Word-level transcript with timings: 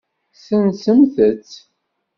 Sensemt-tt. 0.45 1.53